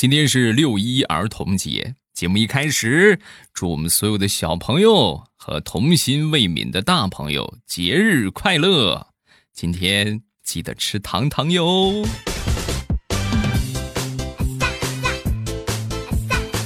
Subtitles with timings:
[0.00, 3.20] 今天是六一儿童节，节目一开始，
[3.52, 9.08] 祝我们所有的小朋友和童心未泯的大朋友节日快乐！
[9.52, 12.02] 今天记得吃糖糖哟。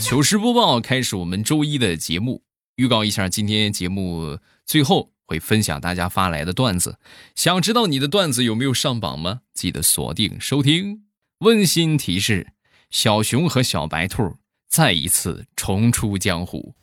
[0.01, 2.45] 糗事播报开始，我们周一的节目
[2.77, 7.01] 预告一下，今天节目最后会分享大家发来的段子。
[7.35, 9.41] 想知道你的段子有没有上榜吗？
[9.53, 11.07] 记得锁定收听。
[11.41, 12.53] 温馨提示：
[12.95, 14.37] 小熊和小白兔
[14.69, 16.77] 再一次重出江湖。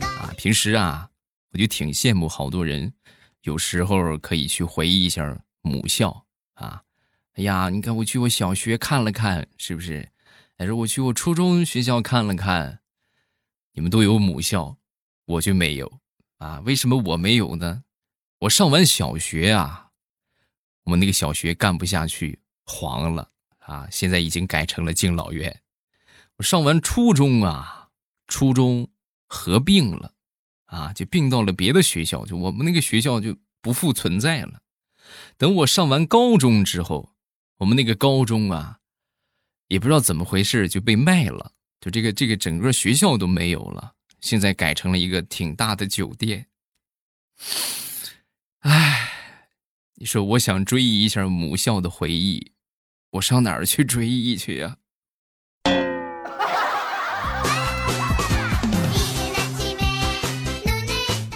[0.00, 1.10] 啊，平时啊，
[1.52, 2.94] 我就挺羡慕好多人，
[3.42, 6.82] 有时候可以去回忆一下母校啊。
[7.34, 10.08] 哎呀，你看我去我小学看了看，是不是？
[10.56, 12.80] 还是我去我初中学校看了看，
[13.74, 14.78] 你们都有母校，
[15.26, 16.00] 我就没有
[16.38, 16.60] 啊？
[16.64, 17.84] 为什么我没有呢？
[18.38, 19.88] 我上完小学啊，
[20.84, 22.38] 我们那个小学干不下去，
[22.72, 23.86] 黄了啊！
[23.90, 25.60] 现在已经改成了敬老院。
[26.36, 27.90] 我上完初中啊，
[28.26, 28.88] 初中
[29.26, 30.14] 合并了
[30.64, 34.62] 啊，就并到了别的学校，就我们那个学校就不复存在了。
[35.36, 37.10] 等我上完高中之后。
[37.58, 38.80] 我们那个高中啊，
[39.68, 46.48] 也不知道怎么回事就被卖了，就这个这个整个学校都没有了，现在改成了一个挺大的酒店。
[48.62, 49.12] 唉，
[49.94, 52.50] 你说我想追忆一下母校的回忆，
[53.12, 54.74] 我上哪儿去追忆去呀？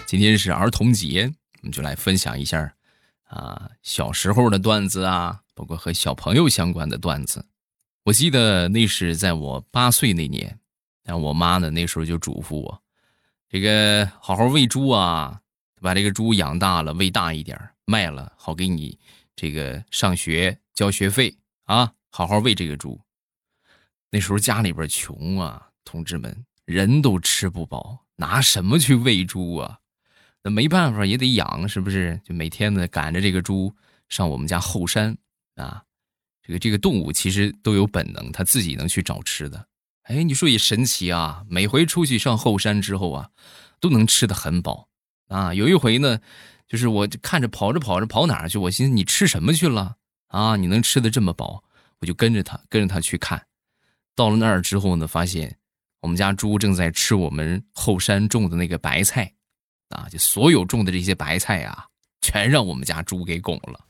[0.07, 2.75] 今天是儿童节，我们就来分享一下
[3.25, 5.43] 啊小时候的段子啊。
[5.55, 7.45] 包括和小朋友相关的段子，
[8.05, 10.59] 我记得那是在我八岁那年，
[11.03, 12.83] 然后我妈呢那时候就嘱咐我，
[13.51, 15.41] 这个好好喂猪啊，
[15.83, 18.99] 把这个猪养大了，喂大一点，卖了好给你
[19.35, 21.35] 这个上学交学费
[21.67, 23.01] 啊，好好喂这个猪。
[24.11, 29.79] 那时候家里边穷啊，同志们人都吃不饱，拿什么去喂猪啊？
[30.43, 32.21] 那没办法也得养，是不是？
[32.25, 33.75] 就每天呢赶着这个猪
[34.09, 35.17] 上我们家后山。
[35.57, 35.83] 啊，
[36.43, 39.67] 这个这个动物其实都有本能，它自己能去找吃的。
[40.03, 41.45] 哎，你说也神奇啊！
[41.49, 43.31] 每回出去上后山之后啊，
[43.81, 44.89] 都能吃的很饱。
[45.27, 46.21] 啊，有一回呢，
[46.69, 49.97] 就是我看着跑着跑着跑哪儿去，我寻思你吃什么去了
[50.29, 50.55] 啊？
[50.55, 51.65] 你能吃的这么饱，
[52.01, 53.47] 我就跟着他跟着他去看。
[54.15, 55.59] 到了那儿之后呢，发现
[56.01, 59.35] 我们家猪正在吃我们后山种的那个白菜，
[59.91, 61.87] 啊，就所有种的这些白菜啊，
[62.21, 63.81] 全让我们家猪给拱了。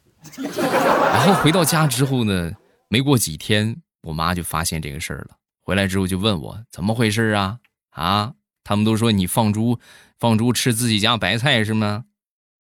[0.42, 2.52] 然后回到家之后呢，
[2.88, 5.36] 没过几天，我妈就发现这个事儿了。
[5.62, 7.58] 回来之后就问我怎么回事啊？
[7.90, 8.34] 啊，
[8.64, 9.78] 他们都说你放猪，
[10.18, 12.04] 放猪吃自己家白菜是吗？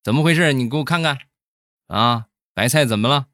[0.04, 0.52] 怎么回事？
[0.52, 1.18] 你给我看看，
[1.88, 3.26] 啊，白菜怎么了？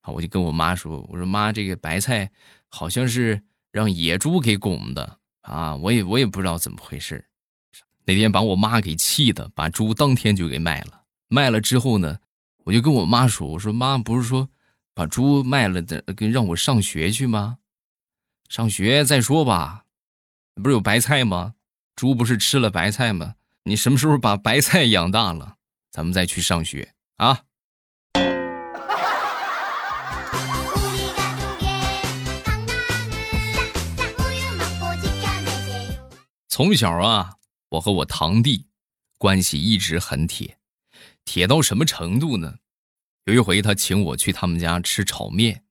[0.00, 2.30] 啊，我就跟我妈说，我说妈，这个白菜
[2.68, 7.24] 好像是让野猪给拱的啊，我也我也不知道怎么回事。
[8.04, 11.02] 那天把我妈给气的，把猪当天就给卖了。
[11.28, 12.18] 卖了之后呢？
[12.64, 14.48] 我就跟我妈说：“我说妈，不是说
[14.94, 17.58] 把猪卖了的，跟让我上学去吗？
[18.48, 19.86] 上学再说吧，
[20.54, 21.54] 不是有白菜吗？
[21.96, 23.34] 猪不是吃了白菜吗？
[23.64, 25.56] 你什么时候把白菜养大了，
[25.90, 27.44] 咱们再去上学啊？”
[36.62, 37.36] 从小啊，
[37.70, 38.66] 我和我堂弟
[39.16, 40.58] 关系一直很铁。
[41.24, 42.54] 铁到什么程度呢？
[43.24, 45.64] 有一回他请我去他们家吃炒面，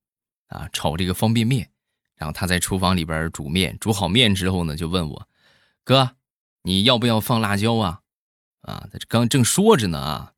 [0.47, 1.69] 啊，炒这个方便面。
[2.15, 5.27] 然后他在厨房里边煮面，煮好面之后呢，就问我
[5.85, 6.15] ：“哥，
[6.63, 7.99] 你要不要放辣椒啊？”
[8.65, 10.33] 啊，他刚正说着呢，啊，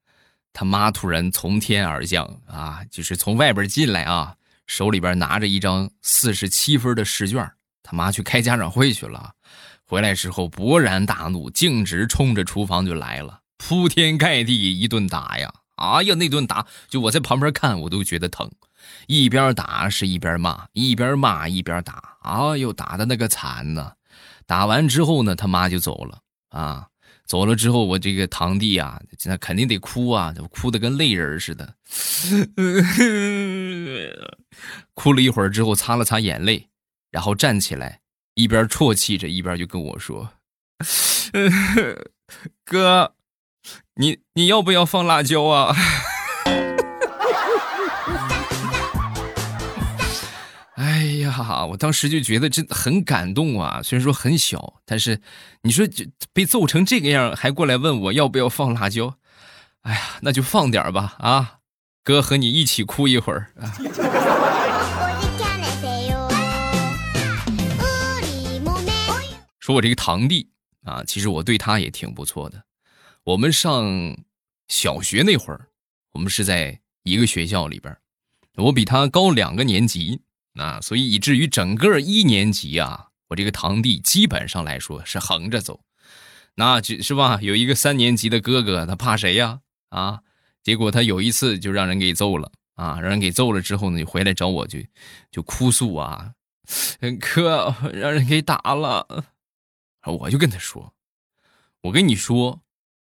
[0.52, 4.36] 他妈突然从天而降，啊，就是从外边进来啊，
[4.68, 7.50] 手里边拿着一张四十七分的试卷。
[7.84, 9.34] 他妈去开家长会去了，
[9.92, 13.42] 回来之后勃然大怒，径直冲着厨房就来了。
[13.58, 15.54] 铺天盖地一顿打呀！
[15.76, 18.50] 哎呀，那顿打，就我在旁边看，我都觉得疼。
[19.08, 22.02] 一边打是一边骂，一边骂一边打。
[22.22, 23.92] 哎呦，打的那个惨呐！
[24.46, 26.20] 打完之后呢，他妈就走了
[26.52, 26.88] 啊。
[27.26, 31.76] 走了之后，我这个堂弟啊，那肯定得哭啊，哭的跟泪人似的。
[34.94, 36.70] 哭了一会儿之后，擦了擦眼泪，
[37.12, 38.00] 然后站起来，
[38.36, 40.32] 一边啜泣着，一边就跟我说
[42.66, 43.14] ：“哥。”
[43.96, 45.76] 你你要不要放辣椒啊？
[50.76, 53.82] 哎呀，我当时就觉得真的很感动啊！
[53.84, 55.22] 虽然说很小，但是
[55.62, 59.16] 你说就被揍成这个样，还过来问我要不要放辣椒？
[59.84, 61.60] 哎呀，那就放点吧啊！
[62.04, 63.72] 哥和你一起哭一会儿啊。
[69.72, 70.50] 我这个堂弟
[70.84, 72.64] 啊，其实我对他也挺不错的。
[73.24, 74.18] 我们上
[74.68, 75.68] 小学那会儿，
[76.14, 77.96] 我们是在一个学校里边，
[78.56, 80.22] 我比他高两个年级
[80.56, 85.82] 啊，所以以至于整个一年级啊，我这个堂弟基本上来说是横着走。
[86.56, 87.40] 那是吧？
[87.42, 89.62] 有一个三年级的哥哥，他怕谁呀？
[89.90, 90.22] 啊，
[90.64, 93.00] 结果他有一次就让人给揍了啊！
[93.00, 94.80] 让人给揍了之后呢，就回来找我，就
[95.32, 96.34] 就哭诉啊，
[97.20, 99.26] 哥让人给打了。
[100.10, 100.94] 我就跟他说
[101.84, 102.62] ：“我跟你说，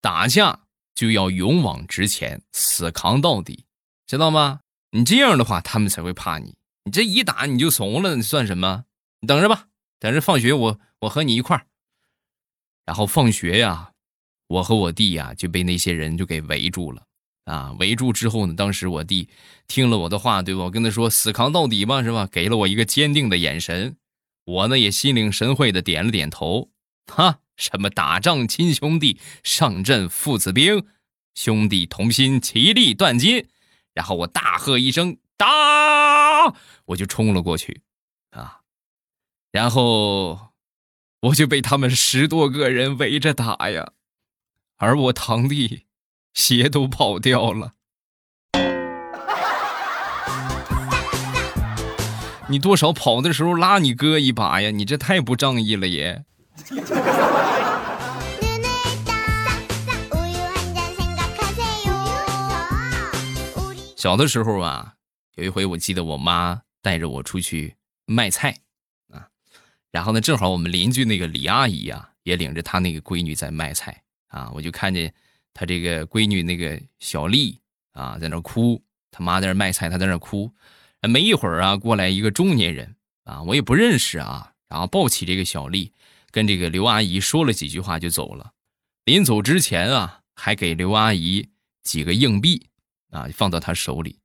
[0.00, 0.60] 打架
[0.94, 3.66] 就要勇往直前，死扛到底，
[4.06, 4.60] 知道吗？
[4.92, 6.56] 你这样的话，他们才会怕你。
[6.84, 8.86] 你这一打你就怂了，你算什么？
[9.20, 9.66] 你等着吧，
[9.98, 11.66] 等着放学，我我和你一块儿。
[12.86, 13.92] 然后放学呀，
[14.46, 17.02] 我和我弟呀就被那些人就给围住了
[17.44, 17.72] 啊！
[17.78, 19.28] 围住之后呢，当时我弟
[19.66, 20.62] 听了我的话，对吧？
[20.62, 22.26] 我跟他说死扛到底吧，是吧？
[22.26, 23.98] 给了我一个坚定的眼神，
[24.44, 26.70] 我呢也心领神会的点了点头。
[27.08, 30.86] 哈，什么打仗亲兄弟，上阵父子兵，
[31.34, 33.48] 兄弟同心，其利断金。
[33.94, 35.46] 然后我大喝一声“打”，
[36.86, 37.82] 我就冲了过去，
[38.30, 38.60] 啊，
[39.50, 40.52] 然后
[41.22, 43.92] 我就被他们十多个人围着打呀，
[44.76, 45.86] 而我堂弟
[46.32, 47.72] 鞋都跑掉了。
[52.50, 54.70] 你多少跑的时候拉你哥一把呀？
[54.70, 56.24] 你这太不仗义了也。
[63.96, 64.94] 小的时候啊，
[65.34, 67.74] 有一回我记得我妈带着我出去
[68.06, 68.56] 卖菜
[69.12, 69.28] 啊，
[69.90, 75.12] 然后呢，正好我们邻居那个李阿姨啊，也领着她那个闺女在卖菜啊，我就看见
[75.52, 77.60] 她这个闺女那个小丽
[77.92, 80.50] 啊，在那哭，她妈在那卖菜，她在那哭。
[81.02, 82.94] 没一会儿啊，过来一个中年人
[83.24, 85.92] 啊，我也不认识啊，然后抱起这个小丽。
[86.30, 88.52] 跟这个刘阿姨说了几句话就走了，
[89.04, 91.48] 临走之前啊，还给刘阿姨
[91.82, 92.66] 几个硬币
[93.10, 94.18] 啊，放到她手里。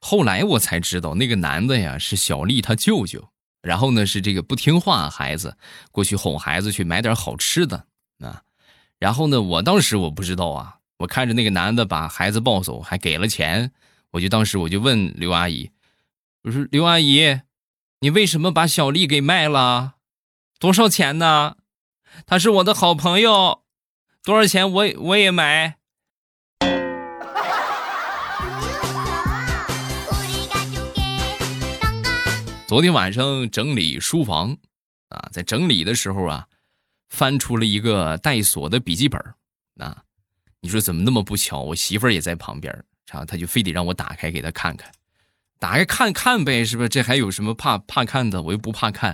[0.00, 3.28] 后来我才知道，那个男的呀是小丽他舅舅，
[3.60, 5.56] 然后呢是这个不听话孩子
[5.92, 7.86] 过去哄孩子去买点好吃的
[8.18, 8.42] 啊，
[8.98, 13.70] 然后呢我当时我不知道啊，我看着那个男的把孩子抱走，还给了钱，
[14.10, 15.70] 我就当时我就问刘阿姨，
[16.42, 17.40] 我说刘阿姨，
[18.00, 19.94] 你为什么把小丽给卖了？
[20.62, 21.56] 多少钱呢？
[22.24, 23.64] 他是我的好朋友，
[24.22, 25.76] 多少钱我我也买。
[32.68, 34.56] 昨天晚上整理书房
[35.08, 36.46] 啊，在整理的时候啊，
[37.08, 39.20] 翻出了一个带锁的笔记本
[39.78, 40.04] 啊。
[40.60, 41.58] 你说怎么那么不巧？
[41.58, 42.72] 我媳妇儿也在旁边，
[43.10, 44.92] 然后他就非得让我打开给他看看，
[45.58, 46.88] 打开看看呗，是不是？
[46.88, 48.40] 这还有什么怕怕看的？
[48.42, 49.10] 我又不怕看，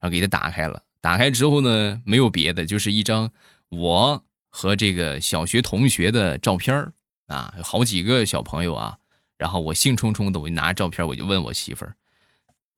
[0.00, 0.84] 然后给他打开了。
[1.06, 3.30] 打开之后呢，没有别的，就是一张
[3.68, 6.92] 我和这个小学同学的照片
[7.28, 8.98] 啊，好几个小朋友啊。
[9.38, 11.94] 然后我兴冲冲的，我就拿照片，我就问我媳妇儿：“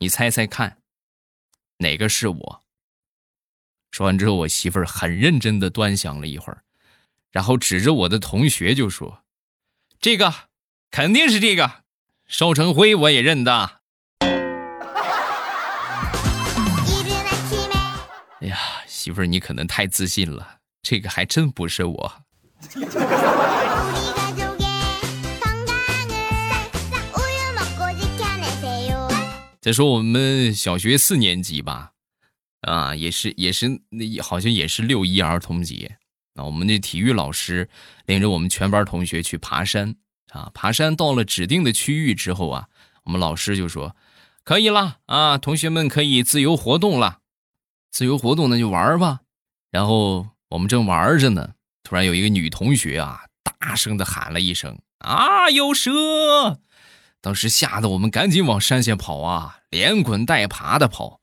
[0.00, 0.76] 你猜猜看，
[1.78, 2.64] 哪个是我？”
[3.92, 6.64] 说完之后，我媳妇儿很认真的端详了一会儿，
[7.30, 9.24] 然后指着我的同学就说
[10.02, 10.34] ：“这个
[10.90, 11.84] 肯定是这个，
[12.26, 13.77] 邵成辉我也认得。”
[18.86, 22.12] 媳妇儿，你可能太自信了，这个还真不是我。
[29.60, 31.90] 再说我们小学四年级吧，
[32.62, 35.98] 啊，也是也是那好像也是六一儿童节，
[36.34, 37.68] 啊我们的体育老师
[38.06, 39.96] 领着我们全班同学去爬山
[40.30, 42.68] 啊，爬山到了指定的区域之后啊，
[43.04, 43.94] 我们老师就说
[44.42, 47.17] 可以了啊，同学们可以自由活动了。
[47.98, 49.22] 自由活动那就玩吧，
[49.72, 55.90] 然后我们正玩着呢，突然有一个女同学啊，大声的喊了一声：“啊，有蛇！”
[57.20, 61.20] 当时吓得我们赶紧往山下跑啊，连滚带爬的跑。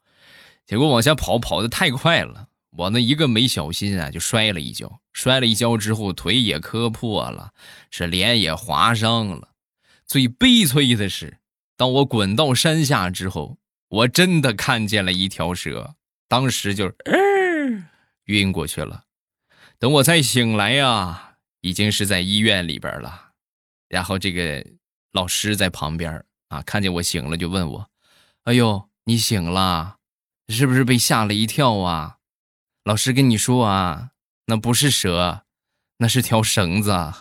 [0.65, 4.99] 结果往下跑跑的太快了，我那一个没小心啊，就摔了一跤。
[5.13, 7.53] 摔了一跤之后，腿也磕破了，
[7.89, 9.51] 是脸也划伤了。
[10.05, 11.37] 最悲催的是，
[11.77, 15.95] 当我滚到山下之后，我真的看见了一条蛇。
[16.27, 17.87] 当时就嗯
[18.25, 19.03] 晕过去了，
[19.77, 23.31] 等我再醒来呀，已经是在医院里边了，
[23.87, 24.65] 然后这个
[25.11, 27.89] 老师在旁边啊，看见我醒了就问我，
[28.43, 29.97] 哎呦，你醒了，
[30.49, 32.17] 是不是被吓了一跳啊？
[32.83, 34.11] 老师跟你说啊，
[34.45, 35.43] 那不是蛇，
[35.97, 36.91] 那是条绳子。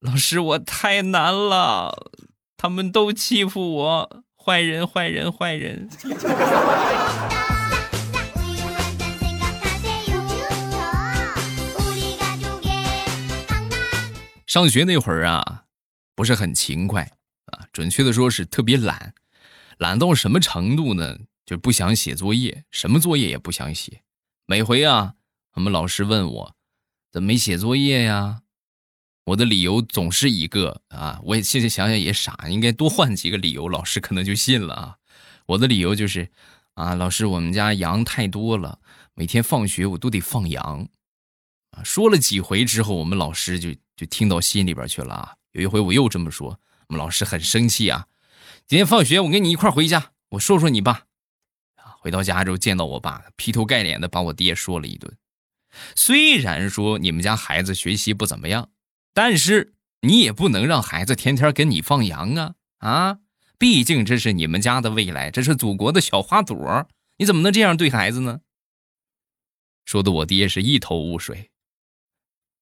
[0.00, 2.12] 老师，我太难了。
[2.56, 5.88] 他们都欺负我，坏人，坏人，坏人。
[14.46, 15.64] 上学那会儿啊，
[16.14, 17.02] 不是很勤快
[17.46, 19.12] 啊，准确的说是特别懒，
[19.76, 21.18] 懒到什么程度呢？
[21.44, 24.02] 就不想写作业，什么作业也不想写。
[24.46, 25.14] 每回啊，
[25.54, 26.56] 我们老师问我
[27.12, 28.40] 怎么没写作业呀？
[29.26, 34.96] 我的理由总是一个啊，我也现在想想也傻，应该多换几个理由，老师可能就信了啊。
[35.46, 36.30] 我的理由就是
[36.74, 38.78] 啊，老师，我们家羊太多了，
[39.14, 40.88] 每天放学我都得放羊。
[41.72, 45.34] 啊，说了几回之后，我们老师就就听到心里边去了啊。
[45.50, 48.06] 有一回我又这么说，我们老师很生气啊。
[48.68, 50.92] 今天放学我跟你一块回家，我说说你爸。
[51.74, 55.16] 啊，回到家之后见到我爸，劈头盖脸的把我爹说了一顿。
[55.96, 58.68] 虽然说你们家孩子学习不怎么样。
[59.16, 63.18] 但是你也不能让孩子天天跟你放羊啊啊！
[63.56, 68.42] 毕竟这是你们家的未来，这是祖国的小花朵，你怎么能这样对孩子呢？
[69.86, 71.50] 说的我爹是一头雾水。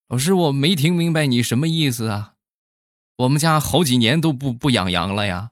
[0.06, 2.34] 老师，我没听明白你什么意思啊？
[3.16, 5.50] 我们家好几年都不不养羊了呀。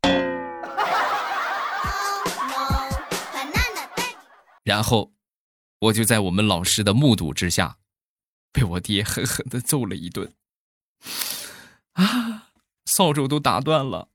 [4.64, 5.12] 然后，
[5.80, 7.76] 我就在我们老师的目睹之下。
[8.52, 10.32] 被我爹狠狠的揍了一顿，
[11.92, 12.48] 啊，
[12.86, 14.08] 扫帚都打断了。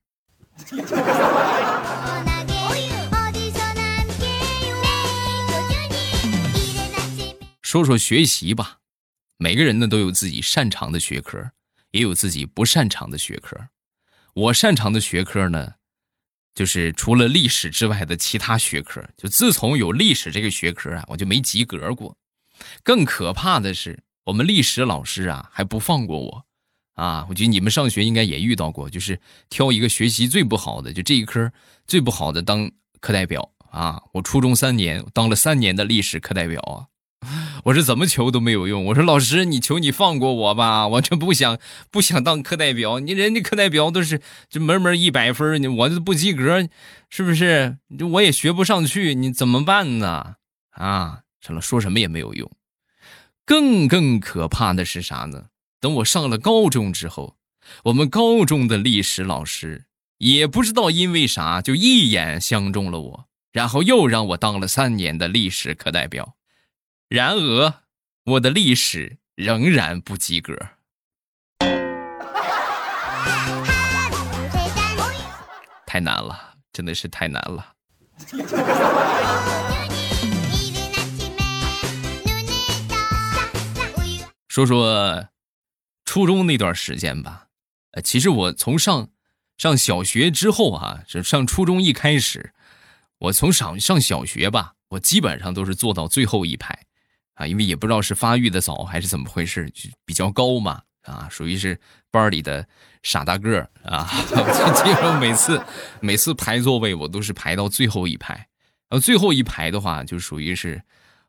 [7.62, 8.80] 说说学习吧，
[9.38, 11.52] 每个人呢都有自己擅长的学科，
[11.92, 13.68] 也有自己不擅长的学科。
[14.34, 15.74] 我擅长的学科呢，
[16.54, 19.08] 就是除了历史之外的其他学科。
[19.16, 22.16] 就自从有历史这个学科啊，我就没及格过。
[22.82, 24.02] 更可怕的是。
[24.24, 26.44] 我们历史老师啊，还不放过我，
[26.94, 29.18] 啊，我觉得你们上学应该也遇到过，就是
[29.50, 31.50] 挑一个学习最不好的，就这一科
[31.86, 34.00] 最不好的当课代表啊。
[34.12, 36.86] 我初中三年当了三年的历史课代表啊，
[37.66, 38.84] 我是怎么求都没有用。
[38.86, 41.58] 我说老师，你求你放过我吧，我这不想
[41.90, 43.00] 不想当课代表。
[43.00, 46.68] 你人家课代表都是这门门一百分，你我这不及格，
[47.10, 47.78] 是不是？
[48.12, 50.36] 我也学不上去，你怎么办呢？
[50.70, 52.48] 啊，成了，说什么也没有用。
[53.44, 55.46] 更更可怕的是啥呢？
[55.80, 57.36] 等我上了高中之后，
[57.84, 59.86] 我们高中的历史老师
[60.18, 66.36] 也不知道因为啥，就一眼相中了我，然后又让我当了三年的历史课代表。
[67.08, 67.74] 然而，
[68.24, 70.56] 我的历史仍然不及格，
[75.84, 77.72] 太难了，真的是太难了。
[84.52, 85.28] 说说
[86.04, 87.46] 初中那段时间吧，
[87.92, 89.08] 呃，其实我从上
[89.56, 92.52] 上小学之后啊，就上初中一开始，
[93.18, 96.78] 我从上上小学吧，我基本上都是坐到最后一排，
[97.32, 101.80] 啊，因为也不知道是发育的早还是怎么回事，就比较高嘛，啊，属于是
[102.10, 102.68] 班里的
[103.02, 104.06] 傻大个儿啊，
[104.84, 105.62] 基本上每次
[106.00, 108.34] 每次排座位我都是排到最后一排，
[108.90, 110.82] 然后最后一排的话就属于是。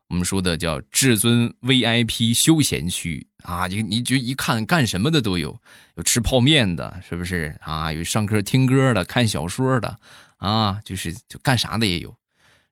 [0.08, 5.58] 我们说的叫至尊 VIP 休闲区啊，你你就一看干什么的都有，
[5.96, 7.92] 有吃泡面的，是不是啊？
[7.92, 9.98] 有上课听歌的，看小说的，
[10.36, 12.14] 啊，就是就干啥的也有。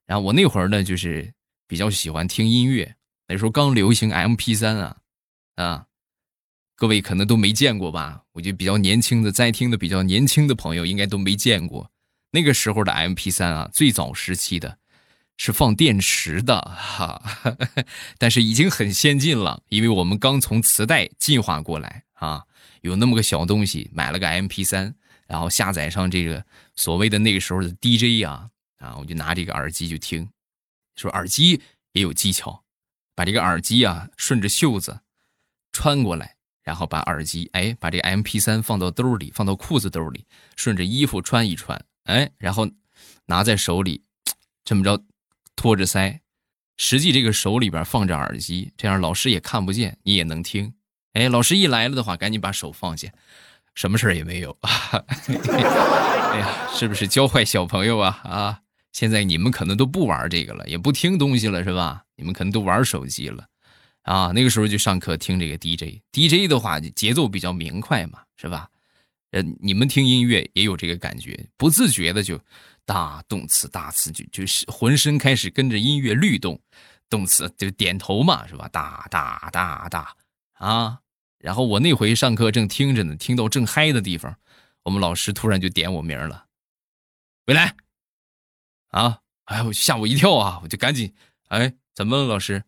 [0.07, 1.33] 然后我那会儿呢，就是
[1.67, 2.97] 比较喜欢听音乐，
[3.29, 4.97] 那时候刚流行 MP3 啊，
[5.57, 5.87] 啊，
[6.77, 8.23] 各位可能都没见过吧？
[8.33, 11.91] 我觉得比较年轻的在听的比较年轻的朋友应该都没见过
[12.31, 14.79] 那个时候的 MP3 啊，最早时期的。
[15.39, 17.21] 是放电池的哈，
[18.19, 22.45] 但是已经很先进了，因为我们刚从磁带进化过来啊，
[22.83, 24.95] 有那么个小东西，买了个 M P 三，
[25.27, 26.45] 然后下载上这个
[26.77, 30.29] 所谓的那个时候的 D J 啊，啊，我就拿这个耳机就听，
[30.95, 31.61] 说耳机
[31.93, 32.62] 也有技巧，
[33.17, 35.01] 把这个耳机啊顺着袖子
[35.73, 40.25] 穿过来，然后把耳机哎把这 M P 三放到兜里，放到裤子兜里，
[40.57, 42.69] 顺着衣服穿一穿，哎，然后
[43.27, 44.05] 拿在手里，
[44.65, 45.03] 这么着。
[45.57, 46.21] 托着腮，
[46.77, 50.75] 实际这个手里边放着耳机，这样老师也看不见，你也能听。
[51.13, 53.09] 哎，老师一来了的话，赶紧把手放下，
[53.75, 54.57] 什么事也没有。
[54.63, 58.21] 哎呀，是不是教坏小朋友啊？
[58.25, 58.61] 啊，
[58.93, 62.05] 现在你们可能都不玩这个了，也不听东西了，是吧？
[62.17, 63.47] 你们可能都玩手机了。
[64.03, 68.69] 啊，那个时候就上课听这个 DJ，DJ 的话节奏比较明快嘛，是吧？
[69.33, 72.41] 呃，你们听音乐也有这个感觉，不自觉的就。
[72.85, 76.61] 大动词大词就就是浑身开始跟着音乐律动，
[77.09, 78.69] 动词就点头嘛，是吧？
[78.69, 80.17] 大大大大
[80.55, 80.99] 啊！
[81.39, 84.37] 然后我那回上课正听着呢，听到正嗨的地方，
[84.85, 86.47] 我们老师突然就点我名了，
[87.47, 87.75] 未来，
[88.89, 90.61] 啊，哎呦吓我一跳啊！
[90.62, 91.12] 我就赶紧，
[91.49, 92.65] 哎，怎么了老师？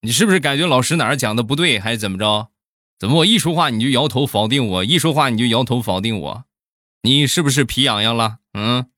[0.00, 2.50] 你是不是感觉老师哪儿讲的不对，还是怎么着？
[2.98, 6.44] 怎么我一说话你就摇头否定我，一说话你就摇头否定我？
[7.02, 8.38] 你是不是皮痒痒了？
[8.54, 8.90] 嗯？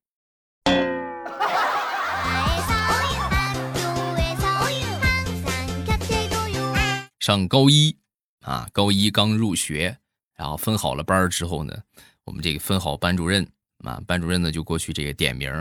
[7.21, 7.97] 上高一。
[8.41, 9.99] 啊，高一刚入学，
[10.35, 11.83] 然后分好了班之后呢，
[12.25, 13.47] 我们这个分好班主任
[13.85, 15.53] 啊，班主任呢就过去这个点名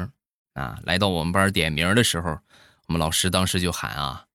[0.54, 2.40] 啊，来到我们班点名的时候，
[2.86, 4.28] 我们老师当时就喊啊，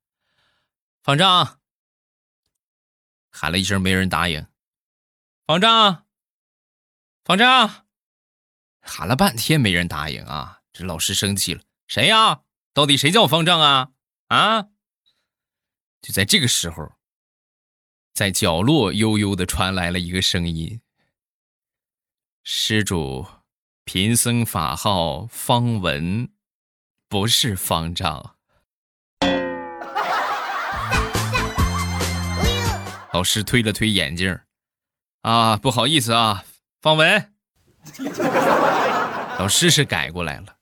[1.02, 1.59] 方丈，
[3.31, 4.47] 喊了一声没人答应，
[5.47, 6.04] 方丈，
[7.25, 7.87] 方丈，
[8.83, 12.43] 喊了半天没人答应啊，这老师生气了，谁呀？
[12.75, 13.93] 到底谁叫方丈啊？
[14.28, 14.64] 啊？
[16.02, 16.93] 就在这个时候。
[18.14, 20.80] 在角落悠悠的传来了一个声音
[22.44, 23.26] ：“施主，
[23.85, 26.30] 贫僧法号方文，
[27.09, 28.37] 不是方丈。”
[33.12, 34.38] 老师推了推眼镜
[35.23, 36.44] 啊，不好意思啊，
[36.80, 37.35] 方文。
[39.40, 40.59] 老师是改过来了，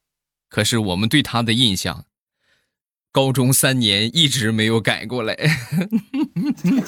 [0.49, 2.07] 可是我们对他的印象。
[3.13, 5.37] 高中三年一直没有改过来，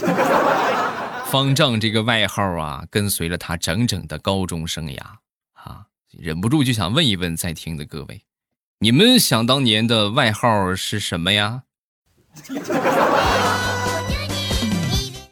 [1.31, 4.99] 方丈这个外号啊，跟随了他整整的高中生涯
[5.53, 8.23] 啊，忍不住就想问一问在听的各位，
[8.79, 11.65] 你们想当年的外号是什么呀？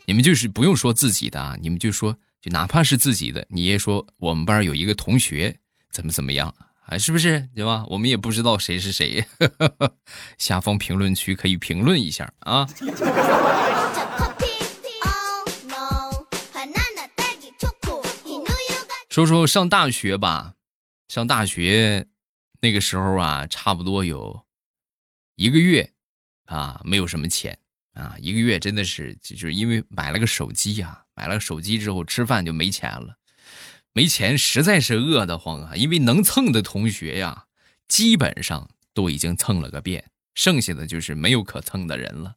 [0.05, 5.57] 你们就是不用说自己的啊，你们就说，就哪怕是自己的，你也说我们班有一个同学
[5.91, 6.55] 怎么怎么样。
[6.87, 7.85] 啊，是不是对吧？
[7.89, 9.25] 我们也不知道谁是谁，
[10.39, 12.69] 下方评论区可以评论一下啊。
[19.09, 20.55] 说说上大学吧，
[21.09, 22.06] 上大学
[22.63, 24.47] 那个时候啊，差不多有
[25.37, 25.93] 一个月
[26.47, 27.59] 啊，没有什么钱
[27.93, 33.19] 啊，一个月真的是就是因为买了个手机呀，买了个手机之后吃饭就没钱了。
[33.95, 35.76] 没钱，实在是饿得慌啊！
[35.76, 37.45] 因为能蹭的同学呀，
[37.89, 42.37] 基本上都已经蹭了个遍，剩下的就是没有可蹭的人了。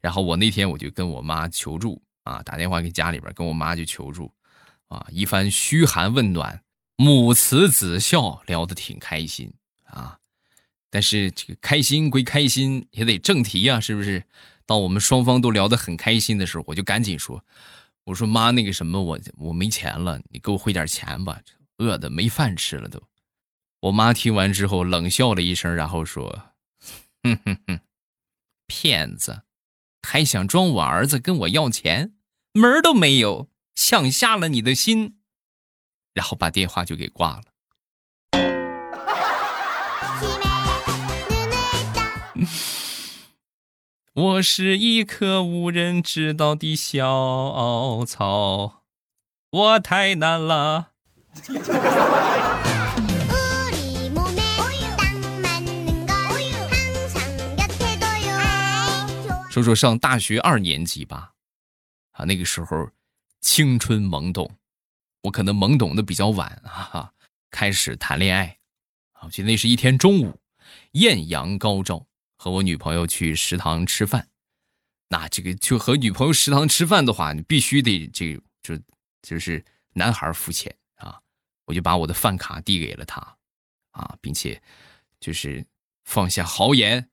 [0.00, 4.32] 然后我那天我就跟我妈求助啊，打电话给家里边，跟我妈就求助
[4.86, 6.62] 啊，一番嘘寒问暖，
[6.96, 9.52] 母慈子孝，聊得挺开心
[9.86, 10.18] 啊。
[10.90, 14.22] 但是这个开心归开心，也得正题啊，是不是？
[14.64, 17.44] 当我们双方都聊得很开心的时候，我就赶紧说。
[18.04, 21.40] 我说妈，那个什么，我我没钱了，你给我汇点钱吧，
[21.78, 23.02] 饿的没饭吃了都。
[23.80, 26.50] 我妈听完之后冷笑了一声，然后说
[27.24, 27.80] ：“哼哼哼，
[28.66, 29.42] 骗子，
[30.02, 32.14] 还想装我儿子跟我要钱，
[32.52, 35.18] 门儿都没有，想瞎了你的心。”
[36.12, 37.44] 然后把电话就给挂了。
[44.14, 48.84] 我是一棵无人知道的小草，
[49.50, 50.92] 我太难了。
[59.50, 61.32] 说说上大学二年级吧，
[62.12, 62.90] 啊，那个时候
[63.40, 64.48] 青春懵懂，
[65.22, 67.10] 我可能懵懂的比较晚啊，
[67.50, 68.58] 开始谈恋爱。
[69.22, 70.38] 我记得那是一天中午，
[70.92, 72.06] 艳阳高照。
[72.44, 74.28] 和我女朋友去食堂吃饭，
[75.08, 78.78] 那这个就和女朋友食堂吃饭的话，你必须得这个就
[79.22, 81.18] 就是男孩付钱啊。
[81.64, 83.18] 我就把我的饭卡递给了他，
[83.92, 84.62] 啊，并且
[85.18, 85.66] 就是
[86.04, 87.08] 放下豪言，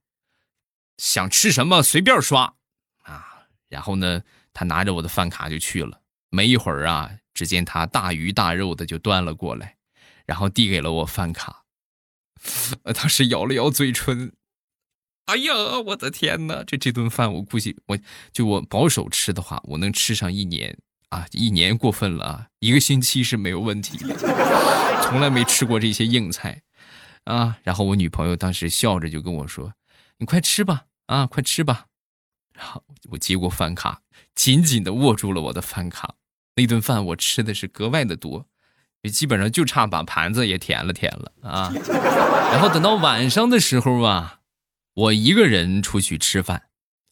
[0.98, 2.54] 想吃什么随便刷
[3.04, 3.48] 啊。
[3.70, 6.02] 然后呢，他拿着我的饭卡就去了。
[6.28, 9.78] 没一会儿啊，只见他大鱼大肉的就端了过来，
[10.26, 11.64] 然后递给了我饭卡。
[12.94, 14.34] 当时咬了咬嘴唇。
[15.26, 15.54] 哎呀，
[15.86, 16.64] 我的天哪！
[16.66, 17.98] 这这顿饭我估计，我
[18.34, 20.78] 就我保守吃的话，我能吃上一年
[21.10, 21.26] 啊！
[21.32, 24.14] 一年过分了啊，一个星期是没有问题的。
[25.04, 26.62] 从来没吃过这些硬菜
[27.24, 27.58] 啊！
[27.64, 29.74] 然后我女朋友当时笑着就跟我说
[30.20, 31.86] ：“你快吃吧，啊，快吃吧。”
[32.54, 34.02] 然后我接过饭卡，
[34.36, 36.16] 紧紧的握住了我的饭卡。
[36.56, 38.48] 那顿饭我吃的是格外的多，
[39.04, 41.72] 也基本上就差把盘子也舔了舔了啊！
[42.52, 44.40] 然后等到晚上的时候啊。
[44.94, 46.64] 我一个人出去吃饭，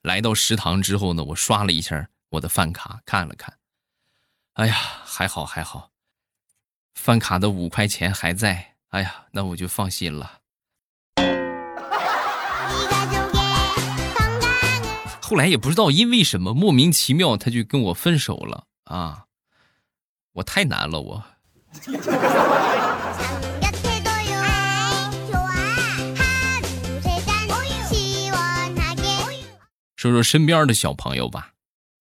[0.01, 3.57] 来到食堂之后呢，我刷了一下我的饭卡，看了看，
[4.55, 5.91] 哎呀，还好还好，
[6.93, 10.39] 饭卡的五块钱还在，哎呀，那我就放心了。
[15.21, 19.27] 后来也不知道因为什么莫名其妙，他就跟我分手了啊，
[20.33, 21.23] 我太难了，我。
[29.99, 31.51] 说说身边的小朋友吧，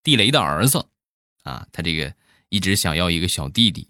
[0.03, 0.87] 地雷的儿子，
[1.43, 2.15] 啊，他这个
[2.47, 3.89] 一直想要一个小弟弟，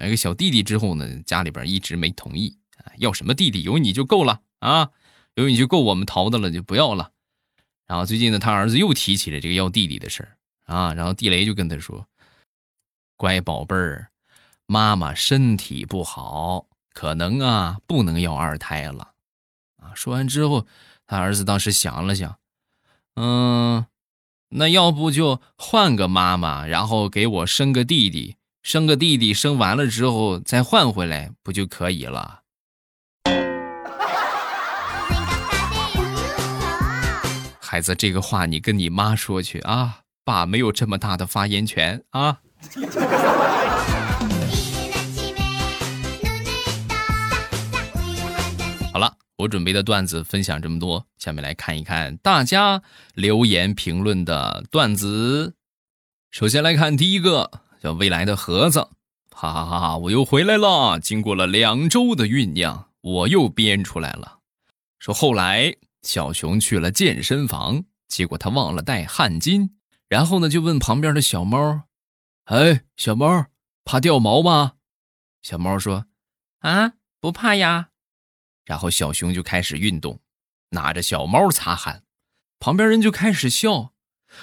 [0.00, 2.58] 一个小弟弟之后呢，家里边一直没同意，
[2.98, 4.90] 要什么弟弟，有你就够了啊，
[5.36, 7.12] 有你就够我们淘的了，就不要了。
[7.86, 12.04] 然后最近呢，他儿子又提起了这个要弟弟的事儿啊，然后地雷就跟他说
[13.16, 14.10] ：“乖宝贝儿，
[14.66, 19.12] 妈妈身体不好，可能啊不能要二胎了。”
[19.78, 20.66] 啊，说完之后，
[21.06, 22.36] 他儿子当时想了想。
[23.16, 23.86] 嗯，
[24.50, 32.40] 那要不就换个妈妈，然后给我生个弟弟，生个弟弟，生完了之后再换回来，不就可以了？
[37.60, 42.40] 孩子，这个话你跟你妈说去啊，爸没有这么大的发言权啊。
[49.36, 52.82] 我准备的段子分享这么多，下面来看一看大家
[53.14, 55.54] 留言评论的段子。
[56.30, 58.80] 首先来看第一个，叫未来的盒子，
[59.30, 59.96] 哈哈哈哈！
[59.98, 64.38] 我又回来了，经过了两周的酝酿，我又编出来了。
[64.98, 69.68] 说后来小熊去了健身房，结果他忘了带汗巾，
[70.08, 71.82] 然后呢就问旁边的小猫
[72.44, 73.46] ：“哎，小猫，
[73.84, 74.72] 怕掉毛吗？”
[75.42, 76.06] 小猫说
[76.60, 77.90] ：“啊，不怕呀。”
[78.66, 80.20] 然后小熊就开始运动，
[80.70, 82.02] 拿着小猫擦汗，
[82.58, 83.92] 旁边人就开始笑。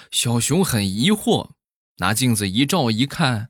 [0.09, 1.51] 小熊很疑惑，
[1.97, 3.49] 拿镜子一照一看，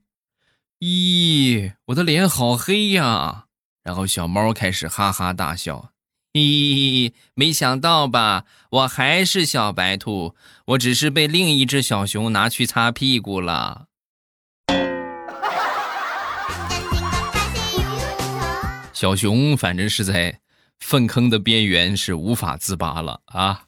[0.80, 3.46] 咦，我的脸好黑呀！
[3.84, 5.92] 然后小猫开始哈哈大笑，
[6.34, 13.86] 咦，没想到吧，我还是小白兔，我只是被另一只小熊拿去擦屁股了。
[18.92, 20.43] 小熊反正是在。
[20.84, 23.64] 粪坑的边缘是无法自拔了啊！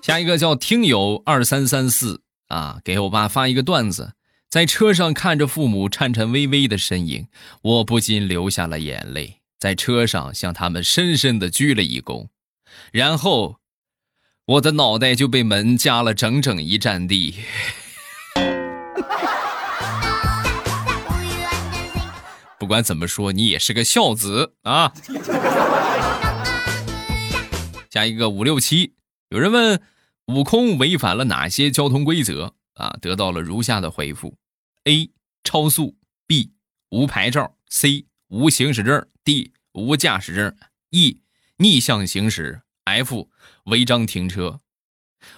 [0.00, 4.14] 下一个叫听友二三三四啊，给我爸发一个段子，
[4.48, 7.26] 在车上看着父母颤颤巍巍的身影，
[7.60, 12.28] 我不禁流下了眼泪，在车上向他们深深的鞠了一躬，
[12.92, 13.56] 然后
[14.46, 17.34] 我的脑袋就被门夹了整整一站地。
[22.68, 24.92] 管怎么说，你也是个孝子啊！
[27.90, 28.94] 下一个五六七，
[29.30, 29.82] 有人问
[30.26, 32.96] 悟空违反了哪些交通规则啊？
[33.00, 34.36] 得到了如下的回复
[34.84, 35.10] ：A.
[35.42, 35.96] 超速
[36.28, 36.50] ；B.
[36.90, 38.04] 无牌照；C.
[38.28, 39.52] 无行驶证；D.
[39.72, 40.54] 无驾驶证
[40.90, 41.20] ；E.
[41.56, 43.28] 逆向行驶；F.
[43.64, 44.60] 违章停车。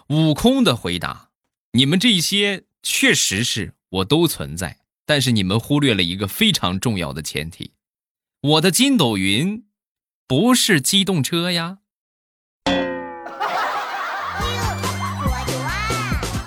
[0.08, 1.30] 悟空的回答：
[1.72, 4.79] 你们这些确实是我都存在。
[5.10, 7.72] 但是你们忽略了一个非常重要的前提，
[8.42, 9.64] 我的筋斗云
[10.28, 11.78] 不是机动车呀。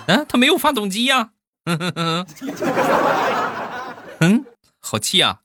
[0.06, 1.32] 嗯，它没有发动机呀。
[4.20, 4.46] 嗯，
[4.80, 5.42] 好气啊。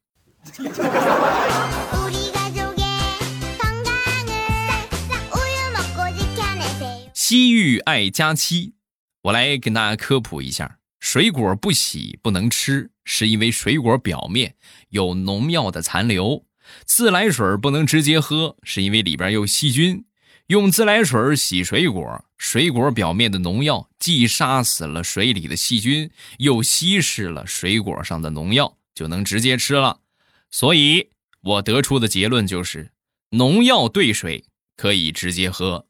[7.13, 8.75] 西域爱佳期，
[9.23, 10.77] 我来跟大家科普一下。
[11.01, 14.53] 水果不洗不能吃，是因为水果表面
[14.89, 16.43] 有农药的残留；
[16.85, 20.05] 自来水不能直接喝，是因为里边有细菌。
[20.45, 30.01] 用自来水洗水果，水果表面的农药既杀死了水里的细菌，又稀释了水果上的农药，就能直接吃了。
[30.51, 31.09] 所以，
[31.41, 32.91] 我得出的结论就是：
[33.31, 34.45] 农药兑水
[34.77, 35.87] 可以直接喝。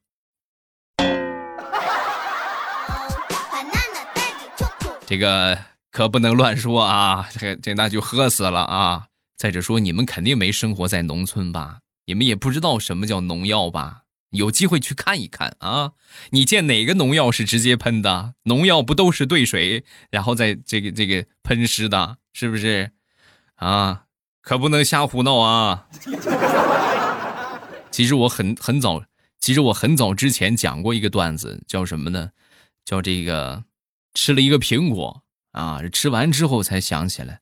[5.06, 5.58] 这个
[5.92, 7.28] 可不能乱说啊！
[7.38, 9.08] 这这那就喝死了啊！
[9.36, 11.80] 再者说，你们肯定没生活在农村吧？
[12.06, 14.04] 你们也不知道什么叫农药吧？
[14.32, 15.94] 有机会去看一看啊！
[16.30, 18.36] 你见哪个农药是直接喷的？
[18.44, 22.92] 农药不都是兑水，然后再这个这个喷湿的，是不是？
[23.56, 24.04] 啊，
[24.42, 25.88] 可不能瞎胡闹啊！
[27.90, 29.04] 其实我很很早，
[29.40, 32.30] 其实我很早之前讲过一个段子，叫什么呢？
[32.86, 33.64] 叫这个。
[34.16, 37.42] 吃了一个苹果啊，吃完之后才想起来，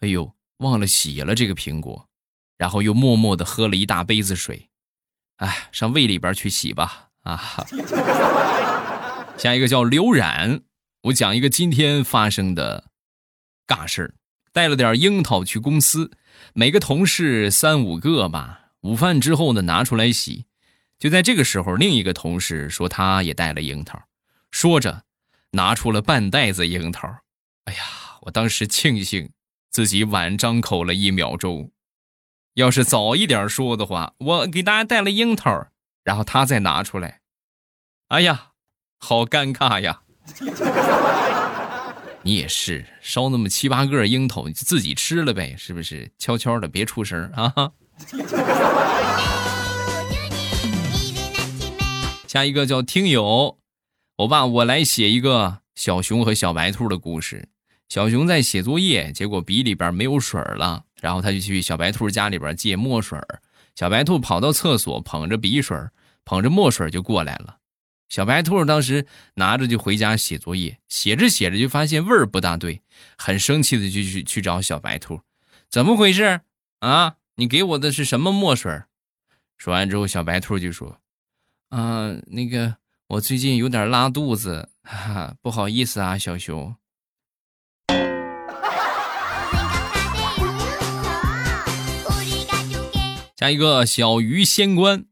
[0.00, 2.08] 哎呦，忘了洗了这个苹果，
[2.56, 4.68] 然后又默默的喝了一大杯子水，
[5.36, 7.64] 哎，上胃里边去洗吧啊。
[9.38, 10.62] 下一个叫刘冉，
[11.02, 12.90] 我讲一个今天发生的
[13.68, 14.14] 尬事儿，
[14.52, 16.10] 带了点樱桃去公司，
[16.54, 20.46] 每个同事三五个吧，午饭之后呢拿出来洗，
[20.98, 24.02] 就在这个时候，另一个同事说他也带了樱桃，
[24.50, 25.04] 说着
[25.52, 27.08] 拿出了半袋子樱桃。
[27.68, 27.82] 哎呀，
[28.22, 29.30] 我当时庆幸
[29.70, 31.70] 自己晚张口了一秒钟，
[32.54, 35.66] 要是早一点说的话，我给大家带了樱桃，
[36.02, 37.20] 然后他再拿出来，
[38.08, 38.52] 哎呀，
[38.98, 40.00] 好尴尬呀！
[42.22, 46.10] 你也是烧那么七八个樱桃，你就自己吃了呗，是不是？
[46.18, 47.72] 悄悄的，别出声啊！
[52.26, 53.58] 下一个叫听友，
[54.16, 57.50] 欧巴，我来写一个小熊和小白兔的故事。
[57.88, 63.18] 小熊在写作业，结果笔里边没有水了，然后他就去小白兔家里边借墨水。
[63.74, 65.76] 小白兔跑到厕所，捧着笔水，
[66.24, 67.58] 捧着墨水就过来了。
[68.08, 72.82] 小白兔当时拿着就回家写作业，写着写着就发现味儿不大对，
[73.16, 75.20] 很生气的就去去找小白兔，
[75.70, 76.40] 怎么回事
[76.80, 77.16] 啊？
[77.36, 78.82] 你给我的是什么墨水？
[79.56, 81.00] 说完之后，小白兔就说。
[81.68, 82.76] 啊，那个，
[83.08, 86.74] 我最近有点拉肚子，哈哈，不好意思啊，小熊。
[93.38, 95.06] 下一个小鱼仙官，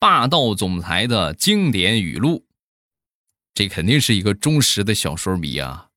[0.00, 2.44] 霸道总裁的经典语录，
[3.54, 5.90] 这肯定是一个忠实的小说迷啊。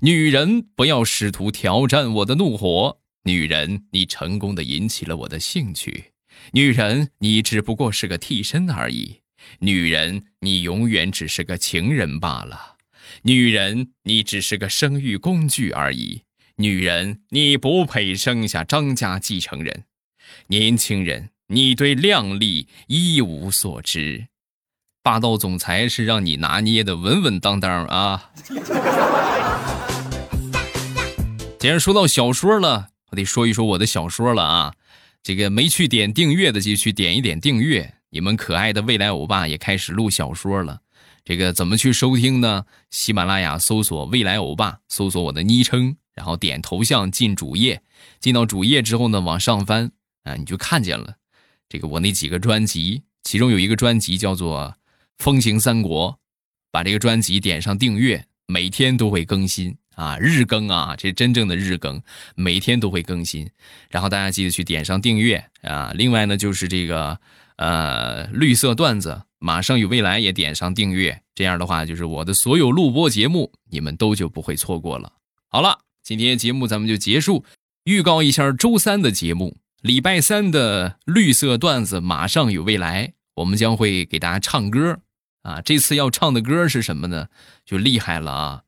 [0.00, 6.12] 女人不要试图挑战我的怒火，女人，你成功的引起了我的兴趣，
[6.52, 9.20] 女人，你只不过是个替身而已。
[9.58, 12.78] 女人，你永远只是个情人罢了；
[13.24, 16.22] 女人，你只是个生育工具而已；
[16.56, 19.84] 女人，你不配生下张家继承人。
[20.48, 24.28] 年轻人，你对靓丽一无所知。
[25.02, 28.30] 霸道总裁是让你拿捏的稳稳当当啊！
[31.58, 34.74] 既然说到小说了，我得说一说我的小说了啊！
[35.22, 37.94] 这个没去点订阅的，就去点一点订阅。
[38.10, 40.80] 你们可爱的未来欧巴也开始录小说了，
[41.24, 42.64] 这个怎么去收听呢？
[42.90, 47.82] 喜马拉雅搜索“未来欧巴”，搜索我的昵称，然后点头像进主页。
[48.20, 49.90] 进到主页之后呢，往上翻
[50.24, 51.16] 啊，你就看见了
[51.68, 54.74] 这个我那几个专辑，其中有一个专辑叫做
[55.18, 56.12] 《风行三国》，
[56.70, 62.02] 把这个专辑点上订阅，每天都会更新啊，日更啊，这真正的日更，
[62.34, 63.50] 每天都会更新。
[63.90, 65.92] 然后大家记得去点上订阅啊。
[65.94, 67.20] 另外呢，就是这个。
[67.58, 75.14] 呃，绿色段子马上与未来也点上订阅，这样的话，就是我的所有录播节目，你们都就不会错过了。
[75.48, 77.44] 好了，今天节目咱们就结束，
[77.82, 85.00] 预告一下周三的节目，礼拜三的绿色段子马上有未来，我们将会给大家唱歌
[85.42, 85.60] 啊。
[85.60, 87.28] 这次要唱的歌是什么呢？
[87.64, 88.62] 就厉害了啊！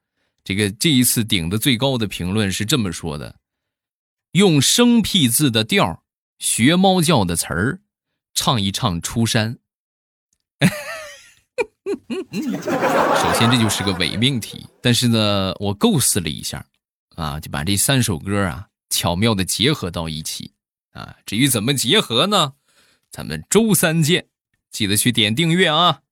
[0.45, 3.37] 这个这一次顶的最高的评论是这么说的：
[4.33, 6.05] 用生僻字的调
[6.39, 7.81] 学猫叫的词儿。
[8.33, 9.59] 唱一唱《出山》，
[13.21, 16.65] 首先这就是个伪命题，但是呢，我构思了一下，
[17.17, 20.53] 啊，就把这三首歌啊巧妙的结合到一起，
[20.93, 22.55] 啊，至于怎么结合呢？
[23.11, 24.27] 咱们周三见，
[24.71, 26.03] 记得去点订阅啊！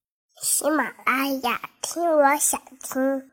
[0.42, 3.30] 喜马拉雅听，我想听。